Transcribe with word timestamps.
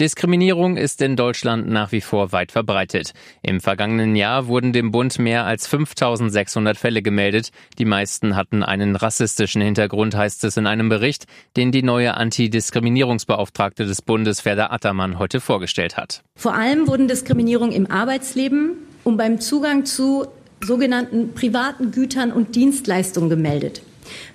Diskriminierung 0.00 0.76
ist 0.76 1.02
in 1.02 1.16
Deutschland 1.16 1.68
nach 1.68 1.90
wie 1.90 2.00
vor 2.00 2.30
weit 2.30 2.52
verbreitet. 2.52 3.14
Im 3.42 3.60
vergangenen 3.60 4.14
Jahr 4.14 4.46
wurden 4.46 4.72
dem 4.72 4.92
Bund 4.92 5.18
mehr 5.18 5.44
als 5.44 5.66
5600 5.66 6.76
Fälle 6.76 7.02
gemeldet. 7.02 7.50
Die 7.78 7.84
meisten 7.84 8.36
hatten 8.36 8.62
einen 8.62 8.94
rassistischen 8.94 9.60
Hintergrund, 9.60 10.14
heißt 10.14 10.44
es 10.44 10.56
in 10.56 10.68
einem 10.68 10.88
Bericht, 10.88 11.24
den 11.56 11.72
die 11.72 11.82
neue 11.82 12.14
Antidiskriminierungsbeauftragte 12.14 13.86
des 13.86 14.00
Bundes 14.00 14.40
Ferda 14.40 14.70
Attermann 14.70 15.18
heute 15.18 15.40
vorgestellt 15.40 15.96
hat. 15.96 16.22
Vor 16.36 16.54
allem 16.54 16.86
wurden 16.86 17.08
Diskriminierungen 17.08 17.74
im 17.74 17.90
Arbeitsleben 17.90 18.74
und 19.02 19.16
beim 19.16 19.40
Zugang 19.40 19.84
zu 19.84 20.28
sogenannten 20.60 21.34
privaten 21.34 21.90
Gütern 21.90 22.30
und 22.30 22.54
Dienstleistungen 22.54 23.30
gemeldet. 23.30 23.82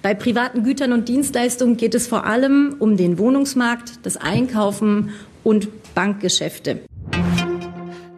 Bei 0.01 0.13
privaten 0.13 0.63
Gütern 0.63 0.91
und 0.91 1.07
Dienstleistungen 1.07 1.77
geht 1.77 1.95
es 1.95 2.05
vor 2.05 2.25
allem 2.25 2.75
um 2.79 2.97
den 2.97 3.17
Wohnungsmarkt, 3.17 4.05
das 4.05 4.17
Einkaufen 4.17 5.11
und 5.43 5.67
Bankgeschäfte. 5.93 6.81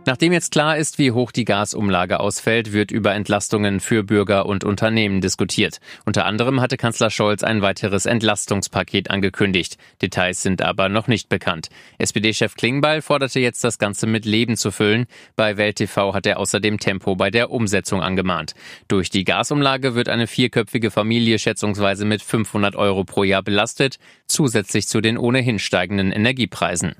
Nachdem 0.07 0.33
jetzt 0.33 0.51
klar 0.51 0.77
ist, 0.77 0.99
wie 0.99 1.11
hoch 1.11 1.31
die 1.31 1.45
Gasumlage 1.45 2.19
ausfällt, 2.19 2.73
wird 2.73 2.91
über 2.91 3.15
Entlastungen 3.15 3.79
für 3.79 4.03
Bürger 4.03 4.45
und 4.45 4.63
Unternehmen 4.63 5.19
diskutiert. 5.19 5.79
Unter 6.05 6.25
anderem 6.25 6.61
hatte 6.61 6.77
Kanzler 6.77 7.09
Scholz 7.09 7.41
ein 7.41 7.63
weiteres 7.63 8.05
Entlastungspaket 8.05 9.09
angekündigt. 9.09 9.77
Details 10.03 10.43
sind 10.43 10.61
aber 10.61 10.89
noch 10.89 11.07
nicht 11.07 11.27
bekannt. 11.27 11.69
SPD-Chef 11.97 12.53
Klingbeil 12.53 13.01
forderte 13.01 13.39
jetzt, 13.39 13.63
das 13.63 13.79
Ganze 13.79 14.05
mit 14.05 14.25
Leben 14.25 14.57
zu 14.57 14.69
füllen. 14.69 15.07
Bei 15.35 15.57
Welt 15.57 15.77
TV 15.77 16.13
hat 16.13 16.27
er 16.27 16.37
außerdem 16.37 16.77
Tempo 16.77 17.15
bei 17.15 17.31
der 17.31 17.49
Umsetzung 17.49 18.03
angemahnt. 18.03 18.53
Durch 18.87 19.09
die 19.09 19.23
Gasumlage 19.23 19.95
wird 19.95 20.07
eine 20.07 20.27
vierköpfige 20.27 20.91
Familie 20.91 21.39
schätzungsweise 21.39 22.05
mit 22.05 22.21
500 22.21 22.75
Euro 22.75 23.05
pro 23.05 23.23
Jahr 23.23 23.41
belastet, 23.41 23.97
zusätzlich 24.27 24.87
zu 24.87 25.01
den 25.01 25.17
ohnehin 25.17 25.57
steigenden 25.57 26.11
Energiepreisen. 26.11 26.93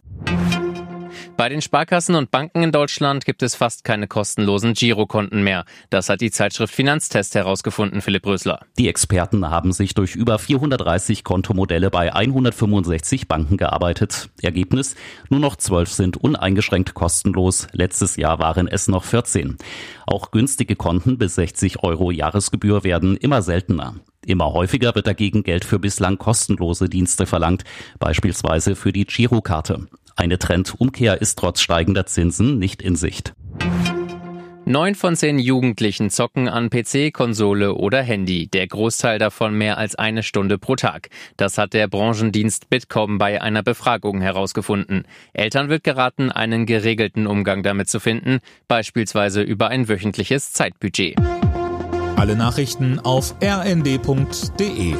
Bei 1.38 1.50
den 1.50 1.62
Sparkassen 1.62 2.16
und 2.16 2.32
Banken 2.32 2.64
in 2.64 2.72
Deutschland 2.72 3.26
gibt 3.26 3.44
es 3.44 3.56
fast 3.56 3.84
keine 3.84 4.08
kostenlosen 4.08 4.74
Girokonten 4.74 5.44
mehr. 5.44 5.66
Das 5.90 6.08
hat 6.08 6.22
die 6.22 6.32
Zeitschrift 6.32 6.74
Finanztest 6.74 7.36
herausgefunden, 7.36 8.02
Philipp 8.02 8.26
Rösler. 8.26 8.62
Die 8.80 8.88
Experten 8.88 9.50
haben 9.50 9.74
sich 9.74 9.94
durch 9.96 10.16
über 10.16 10.40
430 10.40 11.26
Kontomodelle 11.26 11.90
bei 11.90 12.16
165 12.16 13.28
Banken 13.28 13.58
gearbeitet. 13.58 14.30
Ergebnis? 14.42 14.96
Nur 15.30 15.42
noch 15.42 15.58
12 15.58 15.92
sind 15.92 16.18
uneingeschränkt 16.18 16.94
kostenlos. 16.94 17.68
Letztes 17.74 18.16
Jahr 18.16 18.40
waren 18.40 18.70
es 18.70 18.88
noch 18.88 19.04
14. 19.04 19.58
Auch 20.08 20.32
günstige 20.32 20.78
Konten 20.78 21.18
bis 21.18 21.36
60 21.36 21.84
Euro 21.84 22.12
Jahresgebühr 22.12 22.86
werden 22.86 23.18
immer 23.18 23.42
seltener. 23.42 23.96
Immer 24.26 24.54
häufiger 24.54 24.96
wird 24.96 25.06
dagegen 25.06 25.44
Geld 25.44 25.66
für 25.66 25.80
bislang 25.80 26.18
kostenlose 26.18 26.88
Dienste 26.88 27.26
verlangt, 27.26 27.66
beispielsweise 28.00 28.76
für 28.78 28.94
die 28.94 29.06
Girokarte. 29.06 29.88
Eine 30.16 30.40
Trendumkehr 30.40 31.22
ist 31.22 31.38
trotz 31.38 31.60
steigender 31.60 32.06
Zinsen 32.06 32.58
nicht 32.58 32.82
in 32.82 32.96
Sicht. 32.96 33.34
Neun 34.68 34.96
von 34.96 35.16
zehn 35.16 35.38
Jugendlichen 35.38 36.10
zocken 36.10 36.48
an 36.50 36.72
PC, 36.72 37.14
Konsole 37.14 37.76
oder 37.76 38.02
Handy. 38.02 38.48
Der 38.48 38.66
Großteil 38.66 39.20
davon 39.20 39.56
mehr 39.56 39.78
als 39.78 39.94
eine 39.94 40.24
Stunde 40.24 40.58
pro 40.58 40.76
Tag. 40.76 41.10
Das 41.38 41.60
hat 41.60 41.74
der 41.74 41.88
Branchendienst 41.88 42.70
Bitkom 42.70 43.20
bei 43.20 43.42
einer 43.44 43.62
Befragung 43.62 44.22
herausgefunden. 44.22 45.04
Eltern 45.34 45.70
wird 45.70 45.84
geraten, 45.84 46.32
einen 46.32 46.66
geregelten 46.66 47.28
Umgang 47.28 47.62
damit 47.62 47.90
zu 47.90 48.00
finden, 48.00 48.40
beispielsweise 48.68 49.44
über 49.44 49.68
ein 49.68 49.88
wöchentliches 49.88 50.52
Zeitbudget. 50.54 51.16
Alle 52.16 52.36
Nachrichten 52.36 53.00
auf 53.00 53.36
rnd.de 53.44 54.96